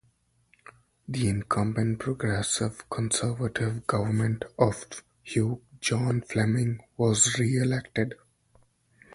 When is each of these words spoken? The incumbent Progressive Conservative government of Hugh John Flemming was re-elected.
The 1.07 1.27
incumbent 1.27 1.99
Progressive 1.99 2.89
Conservative 2.89 3.85
government 3.85 4.45
of 4.57 4.83
Hugh 5.21 5.61
John 5.79 6.21
Flemming 6.21 6.79
was 6.97 7.37
re-elected. 7.37 8.15